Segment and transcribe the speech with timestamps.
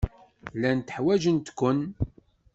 [0.55, 1.79] Llant ḥwajent-ken.